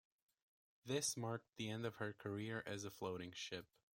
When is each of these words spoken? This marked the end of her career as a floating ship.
This 0.83 1.15
marked 1.15 1.57
the 1.57 1.69
end 1.69 1.85
of 1.85 1.97
her 1.97 2.11
career 2.11 2.63
as 2.65 2.85
a 2.85 2.89
floating 2.89 3.33
ship. 3.33 3.67